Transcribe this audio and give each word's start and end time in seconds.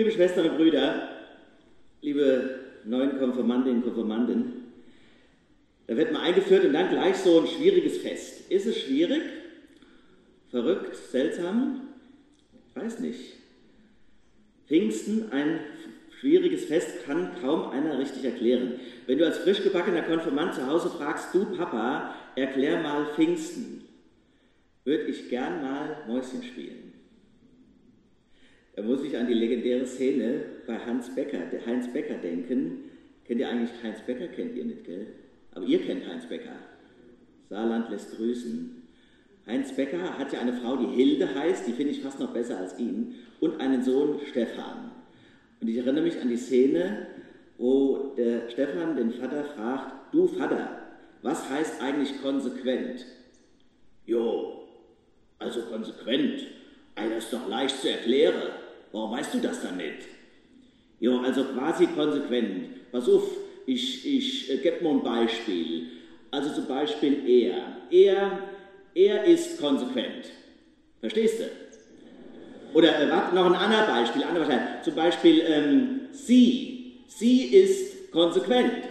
Liebe 0.00 0.12
Schwestern 0.12 0.48
und 0.48 0.56
Brüder, 0.56 1.10
liebe 2.00 2.58
neuen 2.86 3.18
Konfirmandinnen 3.18 3.82
und 3.82 3.84
Konfirmanden, 3.84 4.72
da 5.86 5.94
wird 5.94 6.10
man 6.10 6.22
eingeführt 6.22 6.64
und 6.64 6.72
dann 6.72 6.88
gleich 6.88 7.16
so 7.16 7.38
ein 7.38 7.46
schwieriges 7.46 7.98
Fest. 7.98 8.50
Ist 8.50 8.64
es 8.64 8.80
schwierig? 8.80 9.20
Verrückt? 10.50 10.96
Seltsam? 10.96 11.82
Ich 12.66 12.82
weiß 12.82 13.00
nicht. 13.00 13.20
Pfingsten, 14.68 15.32
ein 15.32 15.60
schwieriges 16.18 16.64
Fest, 16.64 17.04
kann 17.04 17.32
kaum 17.42 17.68
einer 17.68 17.98
richtig 17.98 18.24
erklären. 18.24 18.80
Wenn 19.06 19.18
du 19.18 19.26
als 19.26 19.36
frisch 19.36 19.62
gebackener 19.62 20.00
Konfirmand 20.00 20.54
zu 20.54 20.66
Hause 20.66 20.88
fragst, 20.88 21.34
du 21.34 21.44
Papa, 21.44 22.14
erklär 22.36 22.80
mal 22.80 23.04
Pfingsten, 23.14 23.84
würde 24.84 25.04
ich 25.04 25.28
gern 25.28 25.60
mal 25.60 25.98
Mäuschen 26.08 26.42
spielen. 26.42 26.90
Da 28.80 28.86
muss 28.86 29.04
ich 29.04 29.14
an 29.14 29.26
die 29.26 29.34
legendäre 29.34 29.84
Szene 29.84 30.40
bei 30.66 30.78
Hans 30.78 31.14
Becker, 31.14 31.40
der 31.52 31.66
Heinz 31.66 31.92
Becker 31.92 32.14
denken. 32.14 32.84
Kennt 33.26 33.38
ihr 33.38 33.46
eigentlich 33.46 33.72
Heinz 33.82 34.00
Becker? 34.00 34.28
Kennt 34.28 34.56
ihr 34.56 34.64
nicht, 34.64 34.86
gell? 34.86 35.06
Aber 35.52 35.66
ihr 35.66 35.80
kennt 35.82 36.08
Heinz 36.08 36.24
Becker. 36.24 36.56
Saarland 37.50 37.90
lässt 37.90 38.16
grüßen. 38.16 38.82
Heinz 39.46 39.76
Becker 39.76 40.18
hat 40.18 40.32
ja 40.32 40.40
eine 40.40 40.54
Frau, 40.54 40.78
die 40.78 40.96
Hilde 40.96 41.34
heißt, 41.34 41.66
die 41.68 41.72
finde 41.72 41.92
ich 41.92 42.00
fast 42.00 42.20
noch 42.20 42.32
besser 42.32 42.56
als 42.56 42.78
ihn, 42.78 43.16
und 43.40 43.60
einen 43.60 43.82
Sohn, 43.82 44.18
Stefan. 44.30 44.92
Und 45.60 45.68
ich 45.68 45.76
erinnere 45.76 46.04
mich 46.04 46.18
an 46.18 46.30
die 46.30 46.38
Szene, 46.38 47.06
wo 47.58 48.14
der 48.16 48.48
Stefan 48.48 48.96
den 48.96 49.10
Vater 49.10 49.44
fragt, 49.44 50.14
du 50.14 50.26
Vater, 50.26 50.80
was 51.20 51.50
heißt 51.50 51.82
eigentlich 51.82 52.22
konsequent? 52.22 53.04
Jo, 54.06 54.68
also 55.38 55.60
konsequent, 55.64 56.46
das 56.94 57.24
ist 57.24 57.32
doch 57.34 57.46
leicht 57.46 57.76
zu 57.78 57.90
erklären. 57.90 58.69
Warum 58.92 59.12
weißt 59.12 59.34
du 59.34 59.38
das 59.38 59.62
dann 59.62 59.76
nicht? 59.76 60.06
Jo, 60.98 61.20
also 61.20 61.44
quasi 61.44 61.86
konsequent. 61.86 62.90
Pass 62.92 63.08
auf, 63.08 63.24
ich, 63.66 64.06
ich 64.06 64.50
äh, 64.50 64.56
gebe 64.58 64.84
mal 64.84 64.94
ein 64.94 65.02
Beispiel. 65.02 65.86
Also 66.30 66.52
zum 66.52 66.66
Beispiel 66.66 67.28
er. 67.28 67.76
Er, 67.90 68.38
er 68.94 69.24
ist 69.24 69.60
konsequent. 69.60 70.26
Verstehst 71.00 71.40
du? 71.40 71.44
Oder 72.74 73.00
äh, 73.00 73.10
warte, 73.10 73.34
noch 73.34 73.46
ein 73.46 73.54
anderes 73.54 73.86
Beispiel. 73.86 74.24
Andere 74.24 74.44
Beispiel. 74.44 74.82
Zum 74.82 74.94
Beispiel 74.94 75.42
ähm, 75.46 76.00
sie. 76.12 77.04
Sie 77.06 77.44
ist 77.44 78.12
konsequent. 78.12 78.89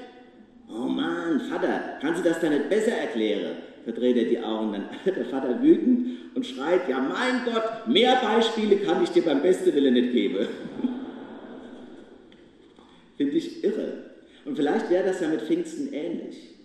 Oh 0.72 0.88
Mann, 0.88 1.42
Vater, 1.42 1.98
kannst 2.00 2.23
du 2.23 2.30
das 2.30 2.39
dann 2.39 2.53
nicht 2.53 2.70
besser 2.70 2.92
erklären? 2.92 3.58
Verdreht 3.84 4.17
er 4.17 4.25
die 4.25 4.39
Augen, 4.39 4.73
dann 4.73 4.89
der 5.06 5.26
Vater 5.26 5.61
wütend 5.61 6.36
und 6.36 6.45
schreit, 6.45 6.88
ja 6.88 7.00
mein 7.00 7.44
Gott, 7.45 7.88
mehr 7.88 8.17
Beispiele 8.22 8.78
kann 8.78 9.03
ich 9.03 9.09
dir 9.09 9.23
beim 9.23 9.42
besten 9.42 9.73
Willen 9.73 9.94
nicht 9.94 10.11
geben. 10.11 10.48
Finde 13.17 13.36
ich 13.36 13.64
irre. 13.64 14.03
Und 14.45 14.56
vielleicht 14.56 14.89
wäre 14.89 15.06
das 15.06 15.22
ja 15.22 15.28
mit 15.28 15.42
Pfingsten 15.42 15.92
ähnlich. 15.92 16.56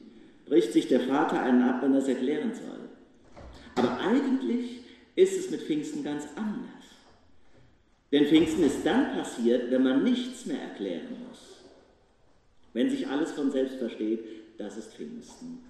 Bricht 0.46 0.72
sich 0.72 0.89
der 0.89 1.00
Vater 1.00 1.42
einen 1.42 1.62
ab, 1.62 1.83
wenn 1.83 1.94
er 1.94 2.00
es 2.00 2.08
erklären 2.08 2.52
soll. 2.55 2.89
Aber 3.77 3.98
eigentlich 4.00 4.80
ist 5.16 5.39
es 5.39 5.50
mit 5.50 5.62
Pfingsten 5.62 6.05
ganz 6.05 6.24
anders. 6.36 6.68
Denn 8.12 8.27
Pfingsten 8.27 8.64
ist 8.64 8.84
dann 8.84 9.16
passiert, 9.16 9.70
wenn 9.70 9.83
man 9.83 10.05
nichts 10.05 10.46
mehr 10.46 10.61
erklären 10.61 11.16
muss. 11.28 11.53
Wenn 12.75 12.91
sich 12.91 13.06
alles 13.06 13.33
von 13.33 13.50
selbst 13.50 13.77
versteht, 13.77 14.20
das 14.58 14.77
ist 14.77 14.94
Pfingsten. 14.94 15.61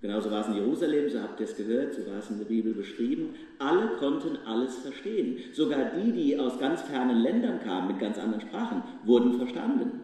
Genauso 0.00 0.30
war 0.30 0.40
es 0.40 0.48
in 0.48 0.54
Jerusalem, 0.54 1.10
so 1.10 1.20
habt 1.20 1.38
ihr 1.38 1.46
es 1.46 1.56
gehört, 1.56 1.94
so 1.94 2.04
war 2.10 2.18
es 2.18 2.30
in 2.30 2.38
der 2.38 2.46
Bibel 2.46 2.72
beschrieben. 2.74 3.34
Alle 3.58 3.96
konnten 3.98 4.36
alles 4.46 4.78
verstehen. 4.78 5.38
Sogar 5.52 5.92
die, 5.96 6.10
die 6.10 6.38
aus 6.38 6.58
ganz 6.58 6.82
fernen 6.82 7.20
Ländern 7.20 7.60
kamen, 7.60 7.88
mit 7.88 8.00
ganz 8.00 8.18
anderen 8.18 8.40
Sprachen, 8.40 8.82
wurden 9.04 9.36
verstanden. 9.36 10.00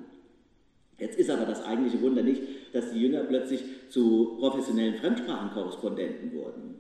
Jetzt 0.99 1.19
ist 1.19 1.31
aber 1.31 1.47
das 1.47 1.65
eigentliche 1.65 2.01
Wunder 2.01 2.23
nicht, 2.23 2.43
dass 2.73 2.93
die 2.93 3.01
Jünger 3.01 3.25
plötzlich 3.25 3.63
zu 3.89 4.37
professionellen 4.39 4.97
Fremdsprachenkorrespondenten 4.97 6.33
wurden, 6.33 6.75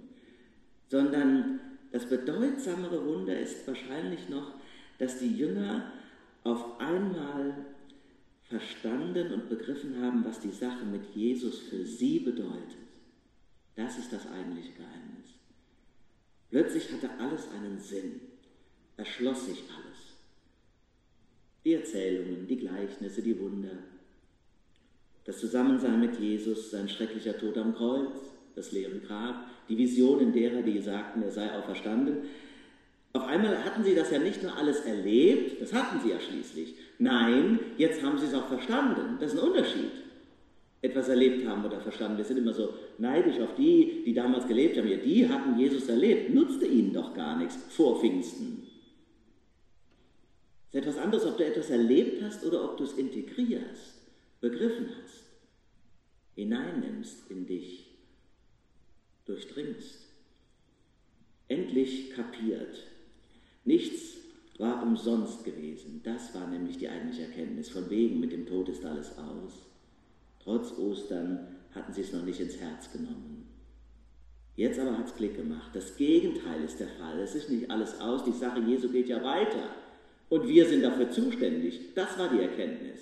sondern 0.88 1.60
das 1.92 2.06
bedeutsamere 2.06 3.04
Wunder 3.06 3.38
ist 3.38 3.66
wahrscheinlich 3.66 4.28
noch, 4.28 4.52
dass 4.98 5.18
die 5.18 5.34
Jünger 5.34 5.92
auf 6.44 6.80
einmal 6.80 7.54
verstanden 8.58 9.32
und 9.32 9.48
begriffen 9.48 10.02
haben, 10.02 10.24
was 10.24 10.40
die 10.40 10.50
Sache 10.50 10.84
mit 10.84 11.14
Jesus 11.14 11.60
für 11.60 11.84
sie 11.84 12.18
bedeutet. 12.18 12.76
Das 13.76 13.98
ist 13.98 14.12
das 14.12 14.26
eigentliche 14.26 14.72
Geheimnis. 14.72 15.34
Plötzlich 16.50 16.90
hatte 16.92 17.10
alles 17.20 17.48
einen 17.52 17.78
Sinn, 17.78 18.20
erschloss 18.96 19.46
sich 19.46 19.62
alles. 19.76 20.16
Die 21.64 21.74
Erzählungen, 21.74 22.48
die 22.48 22.56
Gleichnisse, 22.56 23.22
die 23.22 23.38
Wunder, 23.38 23.78
das 25.24 25.38
Zusammensein 25.38 26.00
mit 26.00 26.18
Jesus, 26.18 26.70
sein 26.70 26.88
schrecklicher 26.88 27.38
Tod 27.38 27.56
am 27.58 27.74
Kreuz, 27.74 28.16
das 28.56 28.72
leere 28.72 28.98
Grab, 28.98 29.46
die 29.68 29.78
Visionen 29.78 30.32
derer, 30.32 30.62
die 30.62 30.80
sagten, 30.80 31.22
er 31.22 31.30
sei 31.30 31.52
auferstanden. 31.56 32.22
Auf 33.18 33.26
einmal 33.26 33.64
hatten 33.64 33.82
sie 33.82 33.96
das 33.96 34.12
ja 34.12 34.20
nicht 34.20 34.44
nur 34.44 34.56
alles 34.56 34.80
erlebt, 34.80 35.60
das 35.60 35.72
hatten 35.72 35.98
sie 36.00 36.10
ja 36.10 36.20
schließlich. 36.20 36.76
Nein, 37.00 37.58
jetzt 37.76 38.00
haben 38.00 38.16
sie 38.16 38.26
es 38.26 38.34
auch 38.34 38.46
verstanden. 38.46 39.16
Das 39.18 39.32
ist 39.32 39.40
ein 39.40 39.48
Unterschied 39.48 39.90
etwas 40.80 41.08
erlebt 41.08 41.44
haben 41.44 41.64
oder 41.64 41.80
verstanden. 41.80 42.18
Wir 42.18 42.24
sind 42.24 42.38
immer 42.38 42.54
so 42.54 42.72
neidisch 42.98 43.40
auf 43.40 43.56
die, 43.56 44.04
die 44.04 44.14
damals 44.14 44.46
gelebt 44.46 44.76
haben. 44.78 44.88
Ja, 44.88 44.98
die 44.98 45.28
hatten 45.28 45.58
Jesus 45.58 45.88
erlebt, 45.88 46.32
nutzte 46.32 46.66
ihnen 46.66 46.92
doch 46.92 47.12
gar 47.12 47.36
nichts 47.36 47.56
vor 47.70 47.98
Pfingsten. 48.00 48.62
Es 50.68 50.74
ist 50.76 50.86
etwas 50.86 50.98
anderes, 50.98 51.26
ob 51.26 51.38
du 51.38 51.44
etwas 51.44 51.70
erlebt 51.70 52.22
hast 52.22 52.44
oder 52.44 52.62
ob 52.62 52.76
du 52.76 52.84
es 52.84 52.92
integrierst, 52.92 54.00
begriffen 54.40 54.90
hast, 55.02 55.24
hineinnimmst 56.36 57.28
in 57.30 57.46
dich, 57.46 57.86
durchdringst. 59.24 60.06
Endlich 61.48 62.12
kapiert. 62.12 62.84
Nichts 63.64 64.16
war 64.58 64.82
umsonst 64.82 65.44
gewesen. 65.44 66.00
Das 66.04 66.34
war 66.34 66.46
nämlich 66.46 66.78
die 66.78 66.88
eigentliche 66.88 67.22
Erkenntnis. 67.22 67.68
Von 67.68 67.88
wegen, 67.90 68.20
mit 68.20 68.32
dem 68.32 68.46
Tod 68.46 68.68
ist 68.68 68.84
alles 68.84 69.12
aus. 69.18 69.66
Trotz 70.42 70.76
Ostern 70.78 71.56
hatten 71.74 71.92
sie 71.92 72.00
es 72.00 72.12
noch 72.12 72.24
nicht 72.24 72.40
ins 72.40 72.56
Herz 72.56 72.90
genommen. 72.92 73.46
Jetzt 74.56 74.80
aber 74.80 74.98
hat 74.98 75.06
es 75.06 75.14
Klick 75.14 75.36
gemacht. 75.36 75.70
Das 75.72 75.96
Gegenteil 75.96 76.64
ist 76.64 76.80
der 76.80 76.88
Fall. 76.88 77.20
Es 77.20 77.36
ist 77.36 77.48
nicht 77.48 77.70
alles 77.70 78.00
aus. 78.00 78.24
Die 78.24 78.32
Sache 78.32 78.60
Jesu 78.60 78.88
geht 78.88 79.08
ja 79.08 79.22
weiter. 79.22 79.70
Und 80.28 80.48
wir 80.48 80.66
sind 80.66 80.82
dafür 80.82 81.10
zuständig. 81.10 81.94
Das 81.94 82.18
war 82.18 82.28
die 82.28 82.40
Erkenntnis. 82.40 82.98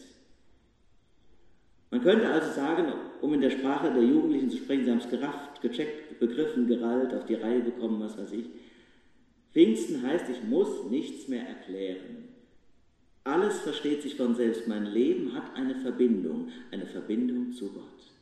Man 1.91 2.03
könnte 2.03 2.29
also 2.29 2.53
sagen, 2.53 2.93
um 3.23 3.33
in 3.33 3.41
der 3.41 3.51
Sprache 3.51 3.91
der 3.91 4.03
Jugendlichen 4.03 4.51
zu 4.51 4.59
sprechen, 4.59 4.85
sie 4.85 4.91
haben 4.91 4.99
es 4.99 5.09
gerafft, 5.09 5.63
gecheckt, 5.63 6.19
begriffen, 6.19 6.67
gerallt, 6.67 7.15
auf 7.15 7.25
die 7.25 7.35
Reihe 7.35 7.61
bekommen, 7.61 8.01
was 8.01 8.19
weiß 8.19 8.33
ich. 8.33 8.47
Pfingsten 9.57 10.03
heißt, 10.03 10.29
ich 10.29 10.43
muss 10.43 10.85
nichts 10.91 11.29
mehr 11.29 11.49
erklären. 11.49 12.29
Alles 13.25 13.59
versteht 13.61 14.03
sich 14.03 14.15
von 14.15 14.35
selbst. 14.35 14.69
Mein 14.69 14.85
Leben 14.85 15.33
hat 15.33 15.55
eine 15.55 15.77
Verbindung, 15.77 16.51
eine 16.71 16.85
Verbindung 16.85 17.53
zu 17.55 17.73
Gott. 17.73 18.13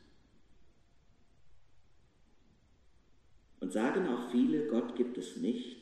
Und 3.59 3.73
sagen 3.73 4.07
auch 4.07 4.31
viele, 4.31 4.67
Gott 4.67 4.95
gibt 4.95 5.17
es 5.17 5.35
nicht, 5.35 5.81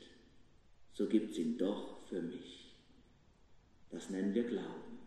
so 0.96 1.06
gibt 1.06 1.34
es 1.34 1.38
ihn 1.38 1.60
doch 1.60 2.00
für 2.10 2.24
mich. 2.24 2.74
Das 3.92 4.10
nennen 4.10 4.34
wir 4.34 4.46
Glauben. 4.46 4.98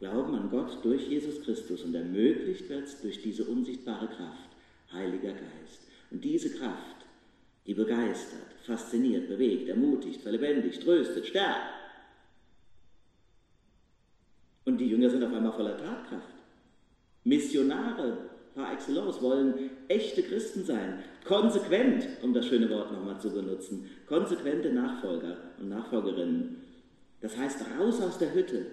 Glauben 0.00 0.34
an 0.34 0.50
Gott 0.50 0.84
durch 0.84 1.06
Jesus 1.06 1.40
Christus 1.44 1.84
und 1.84 1.94
ermöglicht 1.94 2.68
wird 2.68 2.82
es 2.82 3.00
durch 3.00 3.22
diese 3.22 3.44
unsichtbare 3.44 4.08
Kraft, 4.08 4.50
Heiliger 4.90 5.34
Geist. 5.34 5.82
Und 6.10 6.24
diese 6.24 6.50
Kraft 6.58 7.01
die 7.66 7.74
begeistert, 7.74 8.52
fasziniert, 8.64 9.28
bewegt, 9.28 9.68
ermutigt, 9.68 10.22
verlebendigt, 10.22 10.82
tröstet, 10.82 11.26
stärkt. 11.26 11.74
Und 14.64 14.78
die 14.78 14.88
Jünger 14.88 15.10
sind 15.10 15.24
auf 15.24 15.32
einmal 15.32 15.52
voller 15.52 15.76
Tatkraft. 15.76 16.34
Missionare 17.24 18.18
par 18.54 18.72
excellence 18.72 19.22
wollen 19.22 19.70
echte 19.88 20.22
Christen 20.22 20.64
sein, 20.64 21.02
konsequent, 21.24 22.06
um 22.22 22.34
das 22.34 22.46
schöne 22.46 22.68
Wort 22.70 22.92
nochmal 22.92 23.20
zu 23.20 23.30
benutzen, 23.30 23.88
konsequente 24.06 24.72
Nachfolger 24.72 25.36
und 25.58 25.68
Nachfolgerinnen. 25.68 26.56
Das 27.20 27.36
heißt, 27.36 27.64
raus 27.78 28.00
aus 28.00 28.18
der 28.18 28.34
Hütte, 28.34 28.66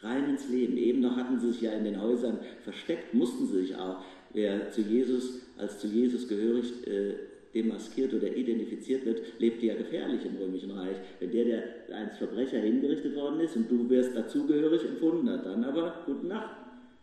rein 0.00 0.28
ins 0.28 0.48
Leben. 0.48 0.76
Eben 0.76 1.00
noch 1.00 1.16
hatten 1.16 1.38
sie 1.40 1.52
sich 1.52 1.62
ja 1.62 1.72
in 1.72 1.84
den 1.84 2.00
Häusern 2.00 2.38
versteckt, 2.62 3.14
mussten 3.14 3.46
sie 3.46 3.60
sich 3.60 3.76
auch. 3.76 4.02
Wer 4.32 4.70
zu 4.72 4.80
Jesus, 4.80 5.42
als 5.56 5.78
zu 5.78 5.86
Jesus 5.86 6.28
gehörig 6.28 6.86
äh, 6.86 7.14
demaskiert 7.54 8.12
oder 8.12 8.34
identifiziert 8.34 9.04
wird, 9.04 9.22
lebte 9.38 9.66
ja 9.66 9.74
gefährlich 9.74 10.24
im 10.24 10.36
Römischen 10.36 10.72
Reich. 10.72 10.96
Wenn 11.20 11.30
der, 11.30 11.44
der 11.44 11.96
als 11.96 12.18
Verbrecher 12.18 12.58
hingerichtet 12.58 13.14
worden 13.14 13.40
ist 13.40 13.56
und 13.56 13.70
du 13.70 13.88
wirst 13.88 14.16
dazugehörig 14.16 14.84
empfunden, 14.84 15.26
dann 15.26 15.64
aber 15.64 16.02
gute 16.04 16.26
Nacht. 16.26 16.56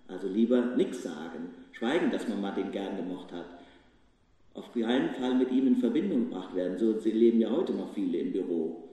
Also 0.08 0.28
lieber 0.28 0.76
nichts 0.76 1.04
sagen, 1.04 1.52
schweigen, 1.72 2.12
dass 2.12 2.28
man 2.28 2.42
mal 2.42 2.52
den 2.52 2.72
gern 2.72 2.98
gemocht 2.98 3.32
hat. 3.32 3.46
Auf 4.54 4.74
keinen 4.74 5.12
Fall 5.12 5.36
mit 5.36 5.50
ihm 5.52 5.68
in 5.68 5.78
Verbindung 5.78 6.30
gebracht 6.30 6.54
werden. 6.54 6.78
So 6.78 6.94
leben 7.06 7.40
ja 7.40 7.50
heute 7.50 7.72
noch 7.74 7.94
viele 7.94 8.18
im 8.18 8.34
Büro. 8.34 8.90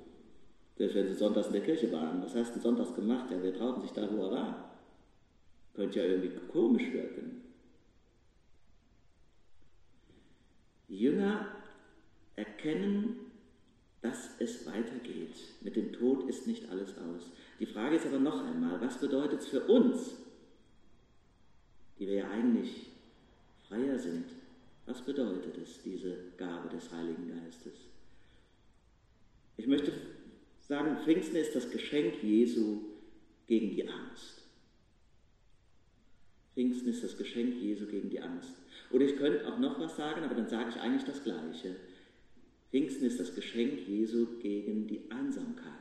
Selbst 0.76 0.94
wenn 0.94 1.08
sie 1.08 1.14
sonntags 1.14 1.49
in 1.49 1.55
der 1.55 1.62
Kirche 1.62 1.90
waren. 1.90 2.22
Was 2.22 2.37
hast 2.37 2.55
du 2.55 2.60
sonntags 2.60 2.94
gemacht? 2.94 3.28
Ja, 3.32 3.43
wir 3.43 3.52
trauten 3.52 3.82
sich 3.82 3.90
da, 3.90 4.08
wo 4.12 4.26
er 4.26 4.31
war. 4.31 4.70
Könnte 5.75 5.99
ja 5.99 6.05
irgendwie 6.05 6.31
komisch 6.52 6.93
wirken. 6.93 7.48
Jünger 10.88 11.46
erkennen, 12.37 13.17
dass 14.00 14.31
es 14.38 14.67
weitergeht. 14.67 15.37
Mit 15.61 15.76
dem 15.76 15.93
Tod 15.93 16.29
ist 16.29 16.46
nicht 16.46 16.70
alles 16.70 16.96
aus. 16.96 17.31
Die 17.58 17.67
Frage 17.67 17.96
ist 17.96 18.06
aber 18.06 18.19
noch 18.19 18.44
einmal, 18.44 18.81
was 18.81 18.99
bedeutet 18.99 19.40
es 19.40 19.49
für 19.49 19.62
uns, 19.62 20.17
die 21.99 22.06
wir 22.06 22.14
ja 22.14 22.31
eigentlich 22.31 22.87
freier 23.69 23.99
sind? 23.99 24.25
Was 24.87 25.02
bedeutet 25.02 25.58
es, 25.58 25.82
diese 25.82 26.17
Gabe 26.38 26.69
des 26.70 26.91
Heiligen 26.91 27.29
Geistes? 27.29 27.75
Ich 29.58 29.67
möchte 29.67 29.93
sagen, 30.61 30.96
Pfingsten 31.05 31.37
ist 31.37 31.55
das 31.55 31.70
Geschenk 31.70 32.23
Jesu 32.23 32.81
gegen 33.46 33.70
die 33.70 33.87
Angst. 33.88 34.48
Pfingsten 36.58 36.88
ist 36.88 37.05
das 37.05 37.16
Geschenk 37.16 37.55
Jesu 37.62 37.87
gegen 37.87 38.10
die 38.10 38.20
Angst. 38.20 38.50
Oder 38.90 39.05
ich 39.05 39.16
könnte 39.16 39.46
auch 39.46 39.60
noch 39.60 39.78
was 39.78 39.96
sagen, 39.96 40.25
aber 40.25 40.34
dann 40.34 40.49
sage 40.49 40.70
ich 40.70 40.81
eigentlich 40.81 41.05
das 41.05 41.22
Gleiche. 41.22 41.76
Pfingsten 42.72 43.06
ist 43.06 43.20
das 43.20 43.32
Geschenk 43.32 43.87
Jesu 43.87 44.26
gegen 44.43 44.88
die 44.88 45.08
Einsamkeit. 45.08 45.72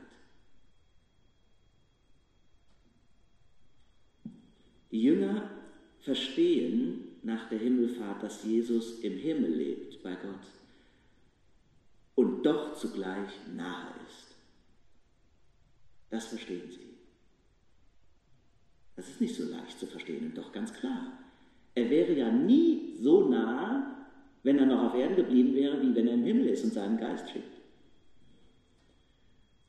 Die 4.91 5.01
Jünger 5.01 5.49
verstehen 6.01 7.07
nach 7.23 7.49
der 7.49 7.57
Himmelfahrt, 7.57 8.21
dass 8.21 8.43
Jesus 8.43 8.99
im 8.99 9.17
Himmel 9.17 9.55
lebt 9.55 10.03
bei 10.03 10.13
Gott 10.13 10.45
und 12.13 12.45
doch 12.45 12.75
zugleich 12.75 13.31
nahe 13.55 13.95
ist. 14.07 14.35
Das 16.11 16.27
verstehen 16.27 16.69
sie. 16.69 16.86
Das 18.97 19.07
ist 19.07 19.21
nicht 19.21 19.35
so 19.35 19.43
leicht 19.43 19.79
zu 19.79 19.85
verstehen 19.85 20.25
und 20.25 20.37
doch 20.37 20.51
ganz 20.51 20.73
klar. 20.73 21.13
Er 21.75 21.89
wäre 21.89 22.11
ja 22.13 22.31
nie 22.31 22.95
so 22.99 23.29
nah, 23.29 24.07
wenn 24.43 24.57
er 24.57 24.65
noch 24.65 24.85
auf 24.85 24.95
Erden 24.95 25.15
geblieben 25.15 25.53
wäre, 25.53 25.81
wie 25.81 25.95
wenn 25.95 26.07
er 26.07 26.15
im 26.15 26.23
Himmel 26.23 26.47
ist 26.47 26.63
und 26.63 26.73
seinen 26.73 26.97
Geist 26.97 27.29
schickt. 27.29 27.57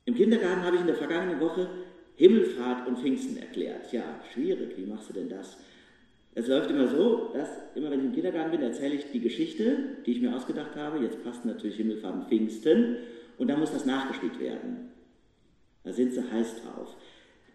Im 0.05 0.15
Kindergarten 0.15 0.63
habe 0.63 0.75
ich 0.75 0.81
in 0.81 0.87
der 0.87 0.95
vergangenen 0.95 1.39
Woche 1.39 1.69
Himmelfahrt 2.15 2.87
und 2.87 2.97
Pfingsten 2.97 3.37
erklärt. 3.37 3.93
Ja, 3.93 4.19
schwierig, 4.33 4.75
wie 4.75 4.87
machst 4.87 5.09
du 5.09 5.13
denn 5.13 5.29
das? 5.29 5.57
Es 6.33 6.47
läuft 6.47 6.71
immer 6.71 6.87
so, 6.87 7.31
dass 7.33 7.49
immer 7.75 7.91
wenn 7.91 7.99
ich 7.99 8.05
im 8.07 8.13
Kindergarten 8.13 8.51
bin, 8.51 8.61
erzähle 8.61 8.95
ich 8.95 9.11
die 9.11 9.19
Geschichte, 9.19 9.97
die 10.05 10.13
ich 10.13 10.21
mir 10.21 10.35
ausgedacht 10.35 10.75
habe. 10.75 11.03
Jetzt 11.03 11.23
passt 11.23 11.45
natürlich 11.45 11.77
Himmelfahrt 11.77 12.15
und 12.15 12.27
Pfingsten 12.27 12.97
und 13.37 13.47
dann 13.47 13.59
muss 13.59 13.71
das 13.71 13.85
nachgespielt 13.85 14.39
werden. 14.39 14.89
Da 15.83 15.93
sind 15.93 16.13
sie 16.13 16.23
heiß 16.31 16.63
drauf. 16.63 16.95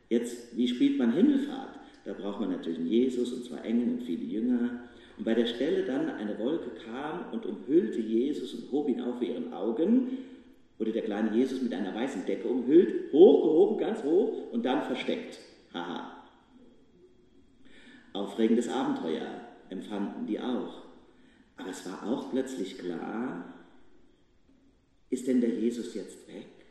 Jetzt, 0.09 0.57
wie 0.57 0.69
spielt 0.69 0.99
man 0.99 1.13
Himmelfahrt? 1.13 1.79
Da 2.05 2.13
braucht 2.13 2.41
man 2.41 2.51
natürlich 2.51 2.79
einen 2.79 2.89
Jesus 2.89 3.33
und 3.33 3.45
zwei 3.45 3.59
Engel 3.59 3.95
und 3.95 4.03
viele 4.03 4.25
Jünger. 4.25 4.81
Und 5.17 5.25
bei 5.25 5.35
der 5.35 5.47
Stelle 5.47 5.85
dann 5.85 6.11
eine 6.11 6.39
Wolke 6.39 6.71
kam 6.85 7.33
und 7.33 7.47
umhüllte 7.47 8.01
Jesus 8.01 8.55
und 8.55 8.71
hob 8.73 8.89
ihn 8.89 9.01
auf 9.01 9.23
ihren 9.23 9.53
Augen, 9.53 10.19
wurde 10.79 10.93
der 10.93 11.03
kleine 11.03 11.35
Jesus 11.35 11.63
mit 11.63 11.73
einer 11.73 11.95
weißen 11.95 12.27
Decke 12.27 12.49
umhüllt, 12.49 13.13
hochgehoben, 13.13 13.79
ganz 13.79 14.03
hoch 14.03 14.51
und 14.53 14.65
dann 14.65 14.83
versteckt. 14.83 15.39
Haha. 15.73 16.25
Aufregendes 18.13 18.69
Abenteuer 18.69 19.41
empfanden 19.71 20.27
die 20.27 20.41
auch. 20.41 20.83
Aber 21.57 21.71
es 21.71 21.87
war 21.87 22.07
auch 22.07 22.31
plötzlich 22.31 22.79
klar, 22.79 23.55
ist 25.11 25.27
denn 25.29 25.41
der 25.41 25.51
Jesus 25.51 25.95
jetzt 25.95 26.27
weg? 26.29 26.64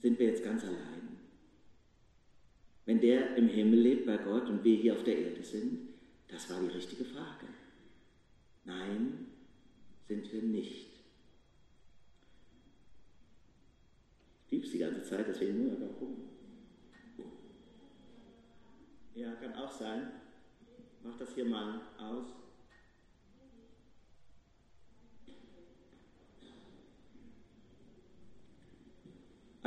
Sind 0.00 0.18
wir 0.18 0.26
jetzt 0.26 0.44
ganz 0.44 0.64
allein? 0.64 0.98
wenn 2.88 3.02
der 3.02 3.36
im 3.36 3.48
Himmel 3.48 3.80
lebt 3.80 4.06
bei 4.06 4.16
Gott 4.16 4.48
und 4.48 4.64
wir 4.64 4.74
hier 4.74 4.94
auf 4.94 5.04
der 5.04 5.18
Erde 5.18 5.42
sind? 5.42 5.90
Das 6.26 6.48
war 6.48 6.58
die 6.58 6.74
richtige 6.74 7.04
Frage. 7.04 7.46
Nein, 8.64 9.26
sind 10.06 10.32
wir 10.32 10.40
nicht. 10.40 10.88
Ich 14.46 14.50
liebe 14.50 14.64
es 14.64 14.72
die 14.72 14.78
ganze 14.78 15.02
Zeit, 15.02 15.28
deswegen 15.28 15.64
nur 15.64 15.72
einfach 15.72 16.00
rum. 16.00 16.16
Ja, 19.14 19.34
kann 19.34 19.52
auch 19.52 19.70
sein. 19.70 20.10
Mach 21.04 21.18
das 21.18 21.34
hier 21.34 21.44
mal 21.44 21.82
aus. 21.98 22.24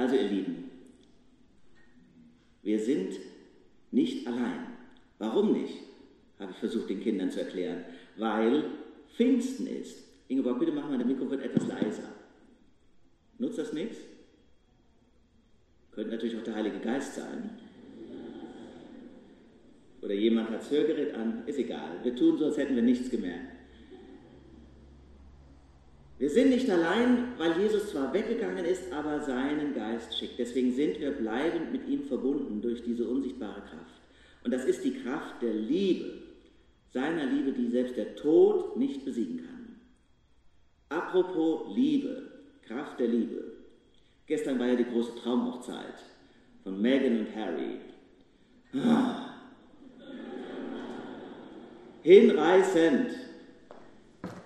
Also 0.01 0.15
ihr 0.15 0.29
Lieben, 0.29 0.71
wir 2.63 2.79
sind 2.79 3.19
nicht 3.91 4.25
allein. 4.25 4.65
Warum 5.19 5.53
nicht? 5.53 5.75
Habe 6.39 6.53
ich 6.53 6.57
versucht, 6.57 6.89
den 6.89 7.01
Kindern 7.01 7.29
zu 7.29 7.39
erklären. 7.39 7.85
Weil 8.17 8.63
Pfingsten 9.15 9.67
ist. 9.67 9.95
Ingeborg, 10.27 10.57
bitte 10.57 10.71
mach 10.71 10.89
mal 10.89 10.97
das 10.97 11.05
Mikrofon 11.05 11.39
etwas 11.39 11.67
leiser. 11.67 12.09
Nutzt 13.37 13.59
das 13.59 13.73
nichts? 13.73 13.97
Könnte 15.91 16.09
natürlich 16.09 16.35
auch 16.35 16.43
der 16.45 16.55
Heilige 16.55 16.79
Geist 16.79 17.13
sein. 17.13 17.51
Oder 20.01 20.15
jemand 20.15 20.49
hat 20.49 20.61
das 20.61 20.71
Hörgerät 20.71 21.13
an, 21.13 21.43
ist 21.45 21.59
egal. 21.59 21.99
Wir 22.01 22.15
tun 22.15 22.39
so, 22.39 22.45
als 22.45 22.57
hätten 22.57 22.73
wir 22.75 22.81
nichts 22.81 23.07
gemerkt. 23.11 23.50
Wir 26.21 26.29
sind 26.29 26.51
nicht 26.51 26.69
allein, 26.69 27.29
weil 27.39 27.59
Jesus 27.59 27.89
zwar 27.89 28.13
weggegangen 28.13 28.63
ist, 28.63 28.93
aber 28.93 29.21
seinen 29.21 29.73
Geist 29.73 30.15
schickt. 30.15 30.37
Deswegen 30.37 30.71
sind 30.71 30.99
wir 30.99 31.09
bleibend 31.09 31.71
mit 31.71 31.87
ihm 31.87 32.03
verbunden 32.03 32.61
durch 32.61 32.83
diese 32.83 33.07
unsichtbare 33.07 33.61
Kraft. 33.61 34.01
Und 34.43 34.53
das 34.53 34.65
ist 34.65 34.83
die 34.83 34.93
Kraft 35.01 35.41
der 35.41 35.55
Liebe, 35.55 36.21
seiner 36.93 37.25
Liebe, 37.25 37.53
die 37.53 37.71
selbst 37.71 37.97
der 37.97 38.15
Tod 38.15 38.77
nicht 38.77 39.03
besiegen 39.03 39.37
kann. 39.37 39.79
Apropos 40.89 41.75
Liebe, 41.75 42.33
Kraft 42.67 42.99
der 42.99 43.07
Liebe. 43.07 43.53
Gestern 44.27 44.59
war 44.59 44.67
ja 44.67 44.75
die 44.75 44.85
große 44.85 45.15
Traumhochzeit 45.23 46.05
von 46.61 46.79
Meghan 46.79 47.21
und 47.21 47.35
Harry. 47.35 47.79
Ah. 48.75 49.39
Hinreißend 52.03 53.30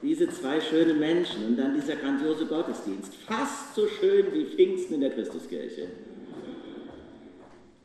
diese 0.05 0.29
zwei 0.29 0.61
schönen 0.61 0.99
Menschen 0.99 1.45
und 1.45 1.57
dann 1.57 1.73
dieser 1.73 1.95
grandiose 1.95 2.45
Gottesdienst. 2.45 3.13
Fast 3.27 3.73
so 3.73 3.87
schön 3.87 4.31
wie 4.31 4.45
Pfingsten 4.45 4.95
in 4.95 5.01
der 5.01 5.09
Christuskirche. 5.09 5.87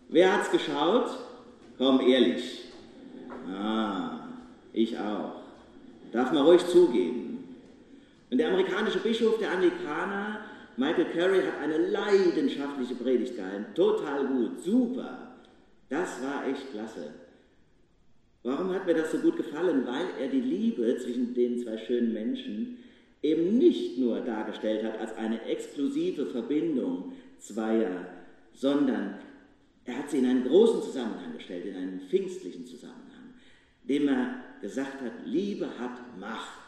Wer 0.08 0.36
hat's 0.36 0.50
geschaut? 0.50 1.08
Komm, 1.78 2.00
ehrlich. 2.00 2.64
Ah, 3.48 4.28
ich 4.72 4.98
auch. 4.98 5.40
Darf 6.12 6.32
man 6.32 6.44
ruhig 6.44 6.66
zugeben. 6.66 7.56
Und 8.30 8.38
der 8.38 8.48
amerikanische 8.48 8.98
Bischof 8.98 9.38
der 9.38 9.52
Anglikaner, 9.52 10.40
Michael 10.76 11.06
Carey, 11.06 11.40
hat 11.42 11.58
eine 11.62 11.78
leidenschaftliche 11.78 12.96
Predigt 12.96 13.36
gehalten. 13.36 13.66
Total 13.74 14.26
gut, 14.26 14.62
super. 14.62 15.36
Das 15.88 16.22
war 16.22 16.46
echt 16.46 16.70
klasse. 16.70 17.14
Warum 18.42 18.72
hat 18.72 18.86
mir 18.86 18.94
das 18.94 19.12
so 19.12 19.18
gut 19.18 19.36
gefallen? 19.36 19.86
Weil 19.86 20.06
er 20.18 20.28
die 20.28 20.40
Liebe 20.40 20.96
zwischen 20.96 21.34
den 21.34 21.58
zwei 21.58 21.76
schönen 21.76 22.12
Menschen 22.12 22.78
eben 23.22 23.58
nicht 23.58 23.98
nur 23.98 24.20
dargestellt 24.20 24.82
hat 24.82 24.98
als 24.98 25.14
eine 25.16 25.42
exklusive 25.44 26.26
Verbindung 26.26 27.12
zweier, 27.38 28.06
sondern 28.54 29.18
er 29.84 29.98
hat 29.98 30.10
sie 30.10 30.18
in 30.18 30.26
einen 30.26 30.44
großen 30.46 30.82
Zusammenhang 30.82 31.34
gestellt, 31.36 31.66
in 31.66 31.76
einen 31.76 32.00
pfingstlichen 32.08 32.66
Zusammenhang, 32.66 33.34
dem 33.84 34.08
er 34.08 34.36
gesagt 34.62 35.02
hat, 35.02 35.12
Liebe 35.26 35.66
hat 35.78 36.18
Macht. 36.18 36.60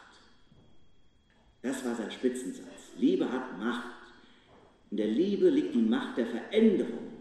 Das 1.63 1.83
war 1.85 1.95
sein 1.95 2.11
Spitzensatz. 2.11 2.91
Liebe 2.97 3.31
hat 3.31 3.57
Macht. 3.59 3.95
In 4.91 4.97
der 4.97 5.07
Liebe 5.07 5.49
liegt 5.49 5.73
die 5.73 5.81
Macht 5.81 6.17
der 6.17 6.27
Veränderung. 6.27 7.13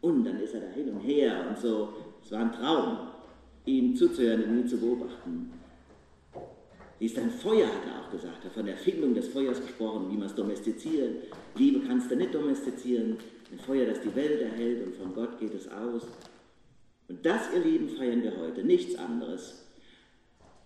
Und 0.00 0.24
dann 0.24 0.40
ist 0.40 0.54
er 0.54 0.60
da 0.60 0.68
hin 0.68 0.88
und 0.88 1.00
her 1.00 1.46
und 1.48 1.58
so. 1.58 1.92
Es 2.24 2.32
war 2.32 2.40
ein 2.40 2.52
Traum 2.52 3.09
ihm 3.64 3.96
zuzuhören 3.96 4.44
und 4.44 4.58
ihn 4.58 4.68
zu 4.68 4.78
beobachten. 4.78 5.52
Sie 6.98 7.06
ist 7.06 7.18
ein 7.18 7.30
Feuer, 7.30 7.66
hat 7.66 7.86
er 7.86 8.02
auch 8.02 8.10
gesagt. 8.10 8.38
Er 8.42 8.46
hat 8.46 8.52
von 8.52 8.66
der 8.66 8.74
Erfindung 8.74 9.14
des 9.14 9.28
Feuers 9.28 9.60
gesprochen, 9.60 10.10
wie 10.10 10.16
man 10.16 10.26
es 10.26 10.34
domestizieren. 10.34 11.16
Liebe 11.54 11.80
kannst 11.86 12.10
du 12.10 12.16
nicht 12.16 12.34
domestizieren. 12.34 13.16
Ein 13.50 13.58
Feuer, 13.58 13.86
das 13.86 14.02
die 14.02 14.14
Welt 14.14 14.40
erhält 14.42 14.86
und 14.86 14.96
von 14.96 15.14
Gott 15.14 15.40
geht 15.40 15.54
es 15.54 15.66
aus. 15.66 16.02
Und 17.08 17.24
das, 17.24 17.52
ihr 17.54 17.64
Lieben, 17.64 17.88
feiern 17.88 18.22
wir 18.22 18.36
heute. 18.38 18.62
Nichts 18.62 18.96
anderes. 18.96 19.66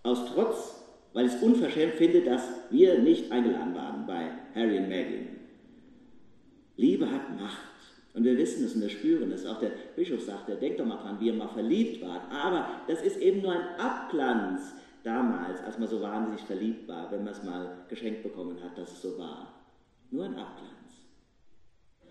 Aus 0.02 0.26
Trotz, 0.34 0.74
weil 1.12 1.26
ich 1.26 1.34
es 1.34 1.42
unverschämt 1.42 1.94
finde, 1.94 2.22
dass 2.22 2.42
wir 2.70 2.98
nicht 2.98 3.30
eingeladen 3.30 3.74
waren 3.74 4.06
bei 4.06 4.30
Harry 4.54 4.78
und 4.78 4.88
Meghan. 4.88 5.28
Liebe 6.76 7.10
hat 7.10 7.40
Macht. 7.40 7.73
Und 8.14 8.22
wir 8.22 8.38
wissen 8.38 8.64
es 8.64 8.74
und 8.74 8.80
wir 8.80 8.88
spüren 8.88 9.30
es. 9.32 9.44
Auch 9.44 9.58
der 9.58 9.72
Bischof 9.96 10.22
sagte, 10.22 10.54
denkt 10.56 10.78
doch 10.78 10.86
mal 10.86 10.96
dran, 10.96 11.18
wie 11.20 11.26
ihr 11.26 11.34
mal 11.34 11.48
verliebt 11.48 12.00
wart. 12.00 12.30
Aber 12.32 12.68
das 12.86 13.02
ist 13.02 13.18
eben 13.18 13.42
nur 13.42 13.52
ein 13.52 13.78
Abglanz 13.78 14.72
damals, 15.02 15.60
als 15.60 15.78
man 15.78 15.88
so 15.88 16.00
wahnsinnig 16.00 16.40
verliebt 16.42 16.86
war, 16.88 17.10
wenn 17.10 17.24
man 17.24 17.32
es 17.32 17.42
mal 17.42 17.84
geschenkt 17.88 18.22
bekommen 18.22 18.62
hat, 18.62 18.78
dass 18.78 18.92
es 18.92 19.02
so 19.02 19.18
war. 19.18 19.52
Nur 20.10 20.24
ein 20.24 20.36
Abglanz. 20.36 20.70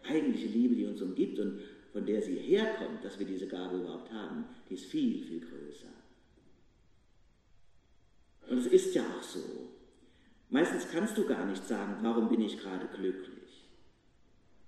eigentliche 0.04 0.48
Liebe, 0.48 0.76
die 0.76 0.86
uns 0.86 1.02
umgibt 1.02 1.40
und 1.40 1.62
von 1.94 2.06
der 2.06 2.22
sie 2.22 2.36
herkommt, 2.36 3.06
dass 3.06 3.18
wir 3.18 3.26
diese 3.26 3.48
Gabe 3.48 3.78
überhaupt 3.78 4.12
haben, 4.12 4.44
die 4.70 4.74
ist 4.74 4.86
viel, 4.86 5.24
viel 5.24 5.40
größer. 5.40 5.88
Und 8.50 8.58
es 8.58 8.68
ist 8.68 8.94
ja 8.94 9.04
auch 9.04 9.24
so. 9.24 9.40
Meistens 10.50 10.90
kannst 10.92 11.18
du 11.18 11.26
gar 11.26 11.46
nicht 11.46 11.66
sagen, 11.66 11.98
warum 12.02 12.28
bin 12.28 12.42
ich 12.42 12.60
gerade 12.60 12.88
glücklich? 12.88 13.43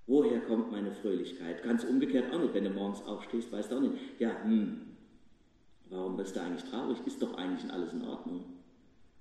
Woher 0.08 0.40
kommt 0.42 0.72
meine 0.72 0.92
Fröhlichkeit? 0.92 1.64
Ganz 1.64 1.84
umgekehrt 1.84 2.32
auch 2.34 2.40
nicht, 2.40 2.54
wenn 2.54 2.66
du 2.66 2.70
morgens 2.70 3.02
aufstehst, 3.04 3.52
weißt 3.52 3.72
du 3.72 3.78
auch 3.78 3.82
nicht, 3.82 3.96
ja, 4.20 4.44
hm, 4.44 4.82
warum 5.90 6.16
bist 6.16 6.36
du 6.36 6.42
eigentlich 6.42 6.70
traurig? 6.70 6.98
Ist 7.06 7.22
doch 7.22 7.36
eigentlich 7.38 7.72
alles 7.72 7.94
in 7.94 8.04
Ordnung. 8.04 8.44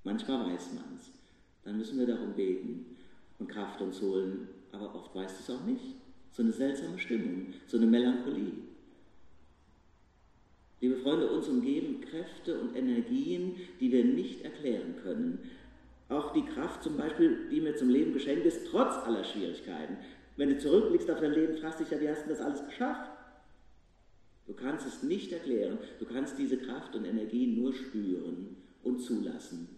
Manchmal 0.05 0.53
weiß 0.53 0.75
man 0.75 0.99
es. 0.99 1.11
Dann 1.65 1.79
müssen 1.79 1.99
wir 1.99 2.07
darum 2.07 2.35
beten 2.35 2.85
und 3.39 3.49
Kraft 3.49 3.81
uns 3.81 4.03
holen, 4.03 4.49
aber 4.73 4.95
oft 4.95 5.15
weißt 5.15 5.39
du 5.39 5.53
es 5.53 5.59
auch 5.59 5.65
nicht. 5.65 5.97
So 6.33 6.43
eine 6.43 6.53
seltsame 6.53 6.99
Stimmung, 6.99 7.55
so 7.67 7.79
eine 7.79 7.87
Melancholie. 7.87 8.53
Liebe 10.81 10.97
Freunde, 10.97 11.31
uns 11.31 11.49
umgeben 11.49 12.03
Kräfte 12.03 12.61
und 12.61 12.77
Energien, 12.77 13.57
die 13.81 13.91
wir 13.91 14.05
nicht 14.05 14.43
erklären 14.43 14.97
können. 15.03 15.39
Auch 16.11 16.35
die 16.35 16.45
Kraft 16.45 16.83
zum 16.83 16.99
Beispiel, 16.99 17.49
die 17.51 17.63
mir 17.63 17.75
zum 17.75 17.89
Leben 17.89 18.13
geschenkt 18.13 18.45
ist, 18.45 18.67
trotz 18.71 18.95
aller 19.07 19.25
Schwierigkeiten. 19.25 19.97
Wenn 20.37 20.49
du 20.51 20.59
zurückblickst 20.59 21.11
auf 21.11 21.21
dein 21.21 21.33
Leben, 21.33 21.57
fragst 21.59 21.81
dich 21.81 21.91
ja, 21.91 22.01
wie 22.01 22.09
hast 22.09 22.25
du 22.25 22.31
das 22.31 22.41
alles 22.41 22.65
geschafft? 22.65 23.11
Du 24.47 24.53
kannst 24.53 24.87
es 24.87 25.03
nicht 25.03 25.33
erklären. 25.33 25.79
Du 25.99 26.05
kannst 26.05 26.39
diese 26.39 26.59
Kraft 26.59 26.95
und 26.95 27.05
Energie 27.05 27.47
nur 27.47 27.73
spüren 27.73 28.57
und 28.83 29.01
zulassen. 29.01 29.69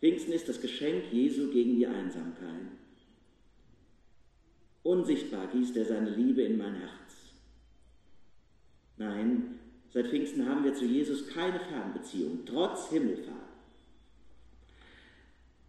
Pfingsten 0.00 0.32
ist 0.32 0.48
das 0.48 0.60
Geschenk 0.60 1.12
Jesu 1.12 1.50
gegen 1.50 1.76
die 1.76 1.86
Einsamkeit. 1.86 2.72
Unsichtbar 4.82 5.46
gießt 5.46 5.76
er 5.76 5.86
seine 5.86 6.10
Liebe 6.10 6.42
in 6.42 6.58
mein 6.58 6.74
Herz. 6.74 7.14
Nein, 8.98 9.58
seit 9.90 10.08
Pfingsten 10.08 10.46
haben 10.46 10.64
wir 10.64 10.74
zu 10.74 10.84
Jesus 10.84 11.26
keine 11.28 11.58
Fernbeziehung, 11.58 12.40
trotz 12.44 12.90
Himmelfahrt. 12.90 13.43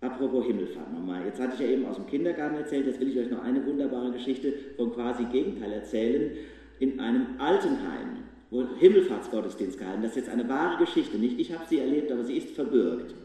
Apropos 0.06 0.46
Himmelfahrt 0.46 0.94
nochmal. 0.94 1.26
Jetzt 1.26 1.40
hatte 1.40 1.54
ich 1.56 1.60
ja 1.60 1.68
eben 1.68 1.86
aus 1.86 1.96
dem 1.96 2.06
Kindergarten 2.06 2.56
erzählt, 2.56 2.86
jetzt 2.86 3.00
will 3.00 3.10
ich 3.10 3.18
euch 3.18 3.32
noch 3.32 3.44
eine 3.44 3.66
wunderbare 3.66 4.12
Geschichte 4.12 4.54
vom 4.78 4.94
quasi 4.94 5.26
Gegenteil 5.26 5.72
erzählen. 5.72 6.32
In 6.80 7.00
einem 7.00 7.40
Altenheim, 7.40 8.24
wo 8.52 8.64
Himmelfahrtsgottesdienst 8.78 9.80
gehalten. 9.80 10.04
Das 10.04 10.12
ist 10.12 10.18
jetzt 10.18 10.30
eine 10.30 10.48
wahre 10.48 10.78
Geschichte, 10.78 11.18
nicht 11.18 11.40
ich 11.40 11.52
habe 11.54 11.66
sie 11.68 11.80
erlebt, 11.80 12.12
aber 12.12 12.24
sie 12.24 12.38
ist 12.38 12.52
verbürgt. 12.52 13.16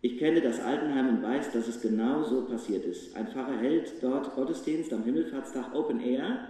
Ich 0.00 0.18
kenne 0.18 0.40
das 0.40 0.60
Altenheim 0.60 1.08
und 1.08 1.22
weiß, 1.22 1.52
dass 1.52 1.68
es 1.68 1.80
genau 1.80 2.24
so 2.24 2.42
passiert 2.42 2.84
ist. 2.84 3.16
Ein 3.16 3.28
Pfarrer 3.28 3.56
hält 3.56 3.92
dort 4.02 4.34
Gottesdienst 4.34 4.92
am 4.92 5.04
Himmelfahrtstag 5.04 5.74
Open 5.74 6.00
Air 6.00 6.48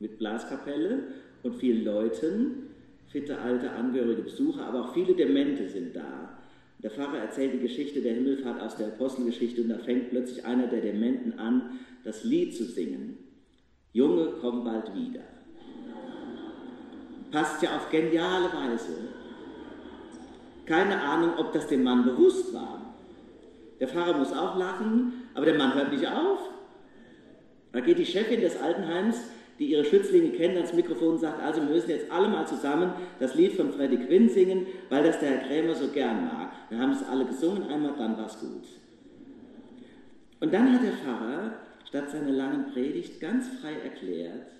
mit 0.00 0.18
Blaskapelle 0.18 1.04
und 1.42 1.54
vielen 1.54 1.84
Leuten, 1.84 2.70
fitte 3.08 3.38
alte 3.38 3.70
angehörige 3.70 4.22
Besucher, 4.22 4.66
aber 4.66 4.84
auch 4.84 4.92
viele 4.92 5.14
Demente 5.14 5.68
sind 5.68 5.96
da. 5.96 6.35
Der 6.86 6.92
Pfarrer 6.92 7.18
erzählt 7.18 7.52
die 7.52 7.58
Geschichte 7.58 8.00
der 8.00 8.14
Himmelfahrt 8.14 8.62
aus 8.62 8.76
der 8.76 8.86
Apostelgeschichte 8.86 9.60
und 9.60 9.70
da 9.70 9.78
fängt 9.78 10.10
plötzlich 10.10 10.44
einer 10.44 10.68
der 10.68 10.80
Dementen 10.80 11.36
an, 11.36 11.80
das 12.04 12.22
Lied 12.22 12.54
zu 12.54 12.62
singen. 12.62 13.18
Junge, 13.92 14.34
komm 14.40 14.62
bald 14.62 14.94
wieder. 14.94 15.22
Passt 17.32 17.60
ja 17.60 17.74
auf 17.74 17.90
geniale 17.90 18.52
Weise. 18.52 19.08
Keine 20.64 21.02
Ahnung, 21.02 21.32
ob 21.38 21.52
das 21.52 21.66
dem 21.66 21.82
Mann 21.82 22.04
bewusst 22.04 22.54
war. 22.54 22.94
Der 23.80 23.88
Pfarrer 23.88 24.16
muss 24.16 24.32
auch 24.32 24.56
lachen, 24.56 25.24
aber 25.34 25.46
der 25.46 25.58
Mann 25.58 25.74
hört 25.74 25.90
nicht 25.90 26.06
auf. 26.06 26.38
Da 27.72 27.80
geht 27.80 27.98
die 27.98 28.06
Chefin 28.06 28.42
des 28.42 28.60
Altenheims, 28.60 29.16
die 29.58 29.70
ihre 29.70 29.84
Schützlinge 29.84 30.30
kennt, 30.30 30.56
ans 30.56 30.72
Mikrofon 30.72 31.14
und 31.14 31.18
sagt, 31.18 31.40
also 31.40 31.60
wir 31.62 31.70
müssen 31.70 31.90
jetzt 31.90 32.10
alle 32.10 32.28
mal 32.28 32.46
zusammen 32.46 32.92
das 33.18 33.34
Lied 33.34 33.52
von 33.52 33.72
Freddy 33.72 33.96
Quinn 33.98 34.28
singen, 34.28 34.66
weil 34.90 35.02
das 35.02 35.18
der 35.20 35.30
Herr 35.30 35.48
Krämer 35.48 35.74
so 35.74 35.88
gern 35.88 36.26
mag. 36.26 36.52
Dann 36.70 36.80
haben 36.80 36.92
es 36.92 37.02
alle 37.02 37.24
gesungen 37.24 37.64
einmal, 37.64 37.94
dann 37.96 38.16
war 38.16 38.26
es 38.26 38.38
gut. 38.38 38.66
Und 40.40 40.52
dann 40.52 40.72
hat 40.72 40.82
der 40.82 40.92
Pfarrer 40.92 41.60
statt 41.88 42.10
seiner 42.10 42.32
langen 42.32 42.72
Predigt 42.72 43.20
ganz 43.20 43.48
frei 43.60 43.72
erklärt, 43.72 44.52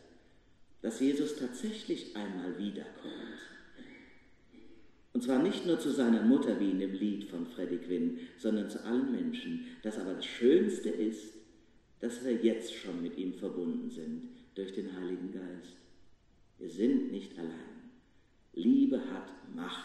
dass 0.81 1.01
Jesus 1.01 1.37
tatsächlich 1.37 2.17
einmal 2.17 2.57
wiederkommt. 2.59 3.15
Und 5.13 5.23
zwar 5.23 5.43
nicht 5.43 5.67
nur 5.67 5.79
zu 5.79 5.91
seiner 5.91 6.23
Mutter 6.23 6.61
wie 6.61 6.71
in 6.71 6.79
dem 6.79 6.93
Lied 6.93 7.25
von 7.25 7.47
Freddie 7.47 7.79
Quinn, 7.79 8.19
sondern 8.39 8.69
zu 8.69 8.85
allen 8.85 9.13
Menschen. 9.13 9.67
Das 9.83 9.99
aber 9.99 10.15
das 10.15 10.27
Schönste 10.27 10.91
ist, 10.91 11.35
dass 12.01 12.25
wir 12.25 12.35
jetzt 12.35 12.75
schon 12.75 13.03
mit 13.03 13.17
ihm 13.17 13.35
verbunden 13.35 13.91
sind 13.91 14.36
durch 14.57 14.73
den 14.73 14.97
Heiligen 14.97 15.33
Geist. 15.33 15.77
Wir 16.59 16.71
sind 16.71 17.13
nicht 17.13 17.39
allein. 17.39 17.93
Liebe 18.55 18.99
hat 19.13 19.31
Macht. 19.55 19.85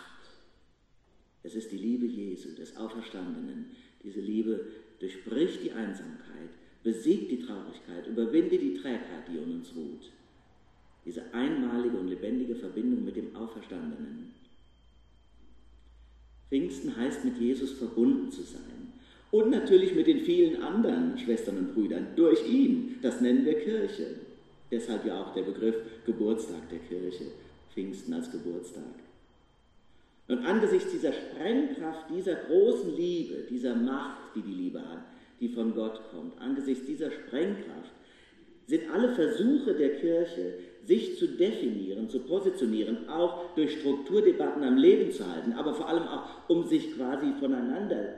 Es 1.43 1.55
ist 1.55 1.71
die 1.71 1.77
Liebe 1.77 2.05
Jesu, 2.05 2.55
des 2.55 2.77
Auferstandenen. 2.77 3.65
Diese 4.01 4.21
Liebe 4.21 4.65
durchbricht 4.99 5.61
die 5.63 5.73
Einsamkeit, 5.73 6.49
besiegt 6.83 7.31
die 7.31 7.39
Traurigkeit, 7.39 8.07
überwindet 8.07 8.61
die 8.61 8.75
Trägheit, 8.75 9.27
die 9.27 9.37
in 9.37 9.55
uns 9.55 9.75
ruht. 9.75 10.09
Diese 11.05 11.33
einmalige 11.33 11.97
und 11.97 12.07
lebendige 12.07 12.55
Verbindung 12.55 13.03
mit 13.03 13.17
dem 13.17 13.35
Auferstandenen. 13.35 14.33
Pfingsten 16.47 16.95
heißt, 16.95 17.25
mit 17.25 17.37
Jesus 17.37 17.71
verbunden 17.73 18.31
zu 18.31 18.43
sein. 18.43 18.93
Und 19.31 19.49
natürlich 19.49 19.95
mit 19.95 20.07
den 20.07 20.21
vielen 20.21 20.61
anderen 20.61 21.17
Schwestern 21.17 21.57
und 21.57 21.73
Brüdern 21.73 22.07
durch 22.15 22.47
ihn. 22.47 22.99
Das 23.01 23.19
nennen 23.19 23.45
wir 23.45 23.59
Kirche. 23.59 24.15
Deshalb 24.71 25.05
ja 25.05 25.21
auch 25.21 25.33
der 25.33 25.43
Begriff 25.43 25.75
Geburtstag 26.05 26.69
der 26.69 26.79
Kirche. 26.79 27.25
Pfingsten 27.73 28.13
als 28.13 28.31
Geburtstag. 28.31 28.83
Und 30.27 30.45
angesichts 30.45 30.91
dieser 30.91 31.11
Sprengkraft, 31.13 32.09
dieser 32.09 32.35
großen 32.35 32.95
Liebe, 32.95 33.45
dieser 33.49 33.75
Macht, 33.75 34.35
die 34.35 34.41
die 34.41 34.53
Liebe 34.53 34.79
hat, 34.79 35.03
die 35.39 35.49
von 35.49 35.73
Gott 35.73 35.99
kommt, 36.11 36.39
angesichts 36.39 36.85
dieser 36.85 37.11
Sprengkraft, 37.11 37.91
sind 38.67 38.89
alle 38.91 39.13
Versuche 39.13 39.73
der 39.73 39.95
Kirche, 39.97 40.53
sich 40.85 41.17
zu 41.17 41.27
definieren, 41.27 42.09
zu 42.09 42.19
positionieren, 42.19 43.09
auch 43.09 43.53
durch 43.55 43.79
Strukturdebatten 43.79 44.63
am 44.63 44.77
Leben 44.77 45.11
zu 45.11 45.27
halten, 45.27 45.53
aber 45.53 45.73
vor 45.73 45.89
allem 45.89 46.07
auch, 46.07 46.23
um 46.47 46.65
sich 46.65 46.95
quasi 46.95 47.33
voneinander 47.39 48.13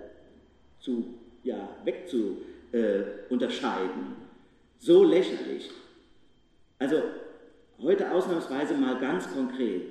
zu, 0.80 1.16
ja, 1.44 1.70
wegzu 1.84 2.38
äh, 2.72 3.02
unterscheiden. 3.30 4.16
So 4.80 5.04
lächerlich. 5.04 5.70
Also 6.84 7.02
heute 7.82 8.12
ausnahmsweise 8.12 8.74
mal 8.74 9.00
ganz 9.00 9.34
konkret 9.34 9.84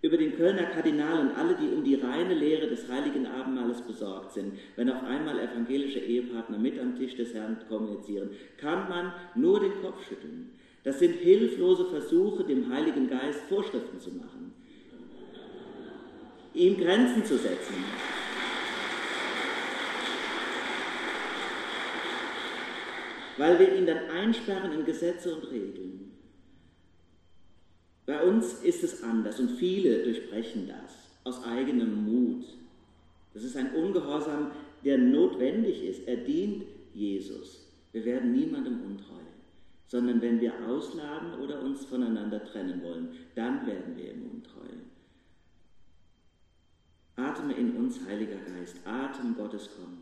über 0.00 0.16
den 0.16 0.36
Kölner 0.36 0.64
Kardinal 0.64 1.20
und 1.20 1.36
alle, 1.36 1.54
die 1.54 1.68
um 1.68 1.84
die 1.84 1.94
reine 1.94 2.34
Lehre 2.34 2.66
des 2.66 2.88
heiligen 2.88 3.28
Abendmahles 3.28 3.80
besorgt 3.82 4.32
sind, 4.32 4.58
wenn 4.74 4.90
auf 4.90 5.04
einmal 5.04 5.38
evangelische 5.38 6.00
Ehepartner 6.00 6.58
mit 6.58 6.80
am 6.80 6.98
Tisch 6.98 7.14
des 7.14 7.32
Herrn 7.32 7.58
kommunizieren, 7.68 8.30
kann 8.56 8.88
man 8.88 9.12
nur 9.36 9.60
den 9.60 9.80
Kopf 9.82 10.04
schütteln. 10.08 10.50
Das 10.82 10.98
sind 10.98 11.14
hilflose 11.14 11.84
Versuche, 11.84 12.42
dem 12.42 12.74
Heiligen 12.74 13.08
Geist 13.08 13.42
Vorschriften 13.48 14.00
zu 14.00 14.10
machen, 14.10 14.52
ihm 16.54 16.76
Grenzen 16.76 17.24
zu 17.24 17.36
setzen. 17.38 17.84
Weil 23.36 23.58
wir 23.60 23.74
ihn 23.76 23.86
dann 23.86 24.10
einsperren 24.10 24.72
in 24.72 24.84
Gesetze 24.84 25.34
und 25.34 25.44
Regeln. 25.44 26.01
Bei 28.06 28.22
uns 28.22 28.54
ist 28.62 28.82
es 28.82 29.02
anders 29.02 29.38
und 29.38 29.50
viele 29.50 30.02
durchbrechen 30.02 30.68
das 30.68 31.10
aus 31.24 31.44
eigenem 31.44 32.04
Mut. 32.04 32.44
Das 33.32 33.44
ist 33.44 33.56
ein 33.56 33.74
Ungehorsam, 33.74 34.50
der 34.84 34.98
notwendig 34.98 35.82
ist. 35.84 36.06
Er 36.08 36.16
dient 36.16 36.64
Jesus. 36.92 37.66
Wir 37.92 38.04
werden 38.04 38.32
niemandem 38.32 38.80
untreu 38.82 39.22
sondern 39.92 40.22
wenn 40.22 40.40
wir 40.40 40.54
ausladen 40.66 41.34
oder 41.34 41.60
uns 41.60 41.84
voneinander 41.84 42.42
trennen 42.46 42.82
wollen, 42.82 43.10
dann 43.34 43.66
werden 43.66 43.94
wir 43.94 44.14
ihm 44.14 44.22
untreu. 44.22 44.66
Atme 47.16 47.52
in 47.52 47.76
uns, 47.76 48.00
Heiliger 48.06 48.38
Geist, 48.38 48.76
Atem 48.86 49.36
Gottes 49.36 49.68
komm. 49.76 49.98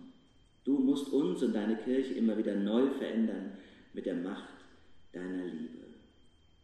Du 0.63 0.79
musst 0.79 1.13
uns 1.13 1.43
und 1.43 1.53
deine 1.53 1.75
Kirche 1.75 2.15
immer 2.15 2.39
wieder 2.39 2.55
neu 2.55 2.89
verändern 2.91 3.55
mit 3.93 4.07
der 4.07 4.15
Macht 4.15 4.55
deiner 5.13 5.47
Liebe. 5.47 5.89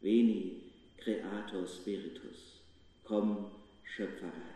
Veni, 0.01 0.63
Creator 1.07 1.69
Spiritus, 1.69 2.65
komm, 3.05 3.47
Schöpfergeist. 3.85 4.56